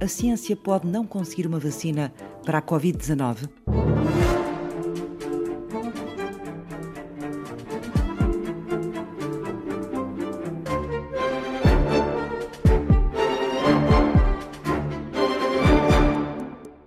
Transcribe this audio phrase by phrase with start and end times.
[0.00, 2.10] a ciência pode não conseguir uma vacina
[2.42, 3.50] para a Covid-19?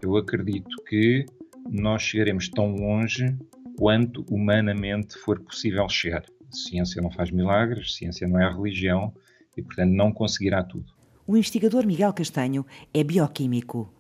[0.02, 1.26] Eu acredito que
[1.70, 3.38] nós chegaremos tão longe
[3.78, 6.24] quanto humanamente for possível chegar.
[6.52, 9.14] A ciência não faz milagres, a ciência não é religião
[9.56, 11.03] e, portanto, não conseguirá tudo.
[11.26, 13.94] O investigador Miguel Castanho é bioquímico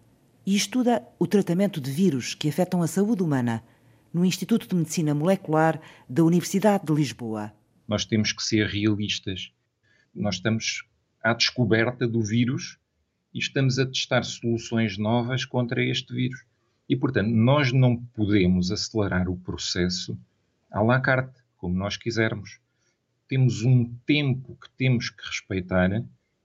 [0.45, 3.63] e estuda o tratamento de vírus que afetam a saúde humana
[4.13, 7.53] no Instituto de Medicina Molecular da Universidade de Lisboa.
[7.87, 9.53] Nós temos que ser realistas.
[10.13, 10.83] Nós estamos
[11.23, 12.77] à descoberta do vírus
[13.33, 16.43] e estamos a testar soluções novas contra este vírus.
[16.89, 20.19] E, portanto, nós não podemos acelerar o processo
[20.69, 22.59] à la carte, como nós quisermos.
[23.29, 26.03] Temos um tempo que temos que respeitar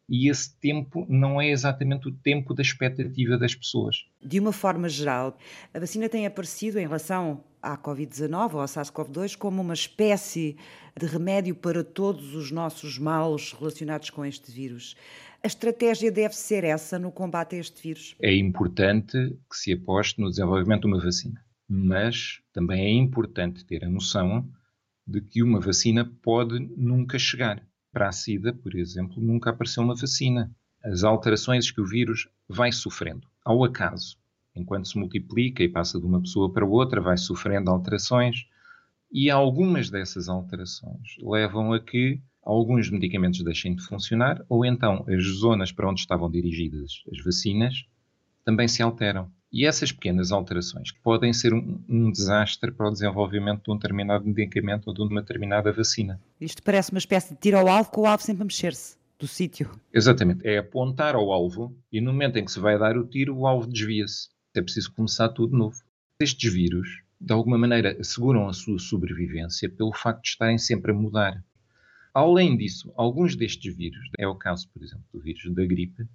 [0.08, 4.06] e esse tempo não é exatamente o tempo da expectativa das pessoas.
[4.22, 5.36] De uma forma geral,
[5.74, 10.56] a vacina tem aparecido em relação à Covid-19 ou à SARS-CoV-2 como uma espécie
[10.98, 14.96] de remédio para todos os nossos males relacionados com este vírus.
[15.42, 18.16] A estratégia deve ser essa no combate a este vírus?
[18.20, 19.12] É importante
[19.48, 24.48] que se aposte no desenvolvimento de uma vacina, mas também é importante ter a noção
[25.06, 27.62] de que uma vacina pode nunca chegar
[27.92, 30.50] para a SIDA, por exemplo, nunca apareceu uma vacina.
[30.84, 34.16] As alterações que o vírus vai sofrendo, ao acaso,
[34.54, 38.46] enquanto se multiplica e passa de uma pessoa para outra, vai sofrendo alterações,
[39.10, 45.24] e algumas dessas alterações levam a que alguns medicamentos deixem de funcionar, ou então as
[45.24, 47.86] zonas para onde estavam dirigidas as vacinas
[48.44, 49.30] também se alteram.
[49.50, 54.26] E essas pequenas alterações podem ser um, um, desastre para o desenvolvimento de um determinado
[54.26, 56.20] medicamento ou de uma determinada vacina.
[56.38, 59.26] Isto parece uma espécie de tiro ao alvo com o alvo sempre a mexer-se do
[59.26, 59.70] sítio.
[59.92, 60.46] Exatamente.
[60.46, 63.46] É apontar ao alvo e no momento em que se vai dar o tiro, o
[63.46, 64.28] alvo desvia-se.
[64.54, 65.76] É preciso começar tudo de novo.
[66.20, 70.94] Estes vírus, de alguma maneira, asseguram a sua sobrevivência pelo facto de estarem sempre a
[70.94, 71.42] mudar.
[72.12, 76.06] Além disso, alguns destes vírus, é o caso, por exemplo, do vírus da gripe,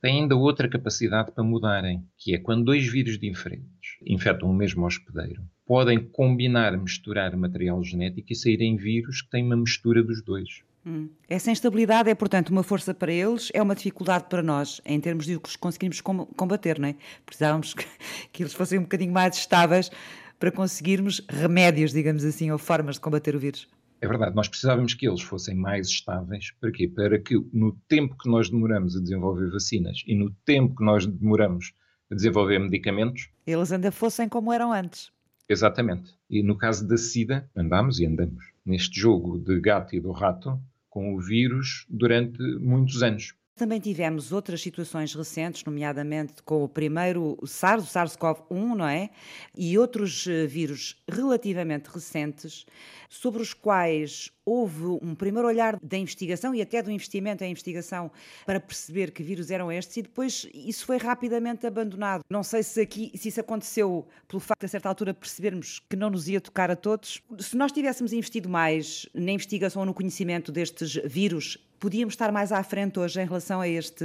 [0.00, 4.84] têm ainda outra capacidade para mudarem, que é quando dois vírus diferentes infectam o mesmo
[4.86, 10.62] hospedeiro, podem combinar, misturar material genético e saírem vírus que têm uma mistura dos dois.
[10.84, 11.08] Hum.
[11.28, 15.26] Essa instabilidade é, portanto, uma força para eles, é uma dificuldade para nós, em termos
[15.26, 16.96] de o que conseguimos combater, não é?
[17.26, 17.84] Precisávamos que,
[18.32, 19.90] que eles fossem um bocadinho mais estáveis
[20.38, 23.68] para conseguirmos remédios, digamos assim, ou formas de combater o vírus.
[24.00, 26.52] É verdade, nós precisávamos que eles fossem mais estáveis.
[26.58, 26.88] Para quê?
[26.88, 31.04] Para que no tempo que nós demoramos a desenvolver vacinas e no tempo que nós
[31.04, 31.74] demoramos
[32.10, 35.12] a desenvolver medicamentos, eles ainda fossem como eram antes.
[35.46, 36.14] Exatamente.
[36.30, 40.58] E no caso da SIDA, andamos e andamos neste jogo de gato e do rato
[40.88, 43.34] com o vírus durante muitos anos.
[43.60, 49.10] Também tivemos outras situações recentes, nomeadamente com o primeiro SARS, o SARS-CoV-1, não é?
[49.54, 52.64] E outros eh, vírus relativamente recentes,
[53.06, 58.10] sobre os quais houve um primeiro olhar da investigação e até do investimento em investigação
[58.46, 62.22] para perceber que vírus eram estes e depois isso foi rapidamente abandonado.
[62.30, 65.96] Não sei se aqui se isso aconteceu pelo facto de a certa altura percebermos que
[65.96, 67.20] não nos ia tocar a todos.
[67.38, 72.52] Se nós tivéssemos investido mais na investigação ou no conhecimento destes vírus podíamos estar mais
[72.52, 74.04] à frente hoje em relação a este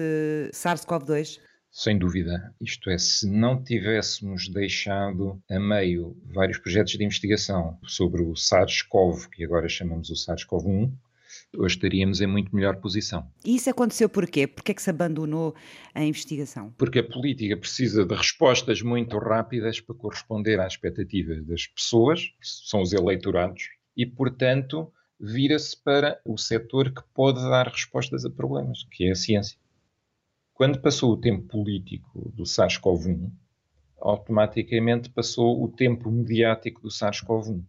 [0.54, 1.40] SARS-CoV-2?
[1.70, 2.56] Sem dúvida.
[2.62, 9.30] Isto é, se não tivéssemos deixado a meio vários projetos de investigação sobre o SARS-CoV,
[9.30, 10.90] que agora chamamos o SARS-CoV-1,
[11.58, 13.30] hoje estaríamos em muito melhor posição.
[13.44, 14.48] E isso aconteceu porquê?
[14.48, 15.54] Porquê é que se abandonou
[15.94, 16.74] a investigação?
[16.78, 22.48] Porque a política precisa de respostas muito rápidas para corresponder às expectativas das pessoas, que
[22.48, 23.64] são os eleitorados,
[23.98, 29.16] e, portanto, vira-se para o setor que pode dar respostas a problemas, que é a
[29.16, 29.58] ciência.
[30.54, 33.30] Quando passou o tempo político do SARS-CoV-1,
[34.00, 37.64] automaticamente passou o tempo mediático do SARS-CoV-1.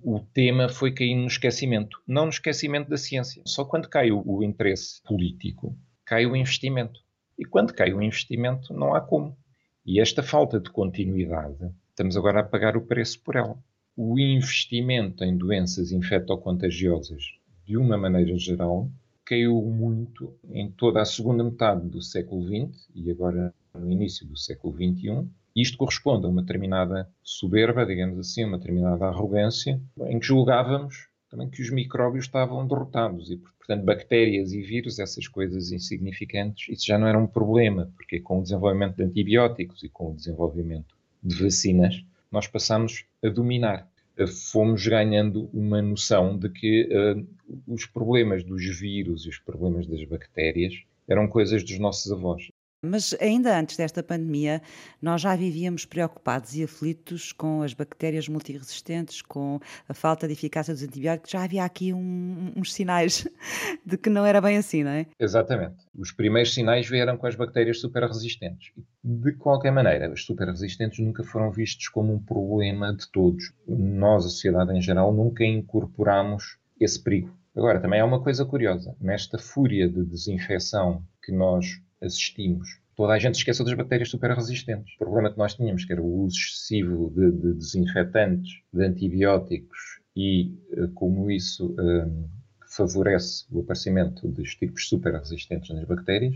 [0.00, 3.42] O tema foi cair no esquecimento, não no esquecimento da ciência.
[3.44, 7.00] Só quando cai o interesse político, cai o investimento.
[7.36, 9.36] E quando cai o investimento, não há como.
[9.84, 13.58] E esta falta de continuidade, estamos agora a pagar o preço por ela
[14.00, 17.20] o investimento em doenças infectocontagiosas,
[17.66, 18.88] de uma maneira geral,
[19.24, 24.36] caiu muito em toda a segunda metade do século XX e agora no início do
[24.36, 25.26] século XXI.
[25.56, 31.50] Isto corresponde a uma determinada soberba, digamos assim, uma determinada arrogância, em que julgávamos também
[31.50, 36.96] que os micróbios estavam derrotados e, portanto, bactérias e vírus, essas coisas insignificantes, isso já
[36.96, 41.34] não era um problema, porque com o desenvolvimento de antibióticos e com o desenvolvimento de
[41.42, 43.88] vacinas, nós passamos a dominar.
[44.16, 47.26] Eh, fomos ganhando uma noção de que uh,
[47.66, 50.74] os problemas dos vírus e os problemas das bactérias
[51.06, 52.50] eram coisas dos nossos avós.
[52.80, 54.62] Mas ainda antes desta pandemia,
[55.02, 59.58] nós já vivíamos preocupados e aflitos com as bactérias multiresistentes, com
[59.88, 61.32] a falta de eficácia dos antibióticos.
[61.32, 63.26] Já havia aqui um, uns sinais
[63.84, 65.06] de que não era bem assim, não é?
[65.18, 65.74] Exatamente.
[65.92, 68.70] Os primeiros sinais vieram com as bactérias superresistentes.
[69.02, 73.52] De qualquer maneira, as superresistentes nunca foram vistos como um problema de todos.
[73.66, 77.36] Nós, a sociedade em geral, nunca incorporamos esse perigo.
[77.56, 78.94] Agora, também há uma coisa curiosa.
[79.00, 82.78] Nesta fúria de desinfecção que nós assistimos.
[82.96, 84.94] Toda a gente esqueceu das bactérias super resistentes.
[84.96, 90.00] O problema que nós tínhamos, que era o uso excessivo de, de desinfetantes, de antibióticos
[90.16, 92.28] e uh, como isso uh,
[92.66, 96.34] favorece o aparecimento dos tipos super resistentes nas bactérias.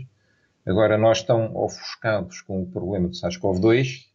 [0.65, 4.05] Agora nós estamos ofuscados com o problema do SARS-CoV-2,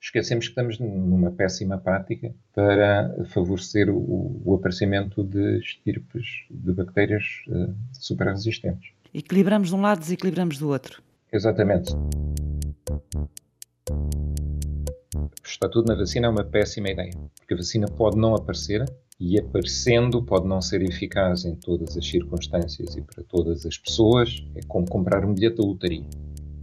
[0.00, 7.42] esquecemos que estamos numa péssima prática para favorecer o, o aparecimento de estirpes de bactérias
[7.48, 8.92] uh, super resistentes.
[9.12, 11.02] Equilibramos de um lado, desequilibramos do outro.
[11.32, 11.94] Exatamente.
[15.44, 18.84] Está tudo na vacina é uma péssima ideia, porque a vacina pode não aparecer
[19.18, 24.42] e aparecendo pode não ser eficaz em todas as circunstâncias e para todas as pessoas.
[24.54, 26.06] É como comprar um bilhete da lotaria.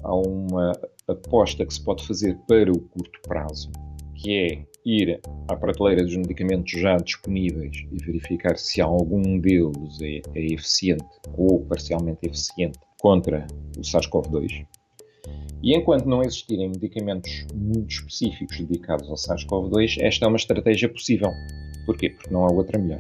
[0.04, 0.72] Há uma
[1.08, 3.70] aposta que se pode fazer para o curto prazo,
[4.16, 5.20] que é ir
[5.50, 11.04] à prateleira dos medicamentos já disponíveis e verificar se algum deles é, é eficiente
[11.38, 13.46] ou parcialmente eficiente contra
[13.78, 14.66] o SARS-CoV-2.
[15.62, 21.32] E enquanto não existirem medicamentos muito específicos dedicados ao SARS-CoV-2, esta é uma estratégia possível.
[21.86, 22.12] Porquê?
[22.12, 23.00] Porque não há outra melhor.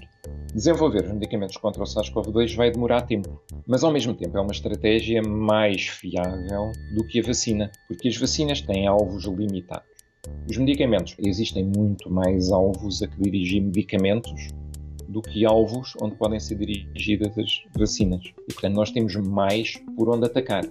[0.54, 4.52] Desenvolver os medicamentos contra o SARS-CoV-2 vai demorar tempo, mas ao mesmo tempo é uma
[4.52, 9.97] estratégia mais fiável do que a vacina, porque as vacinas têm alvos limitados.
[10.50, 11.16] Os medicamentos.
[11.20, 14.48] Existem muito mais alvos a que dirigir medicamentos
[15.08, 18.24] do que alvos onde podem ser dirigidas as vacinas.
[18.48, 20.64] E, portanto, nós temos mais por onde atacar.